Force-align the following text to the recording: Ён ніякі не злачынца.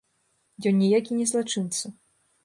Ён 0.69 0.79
ніякі 0.83 1.17
не 1.19 1.27
злачынца. 1.31 1.85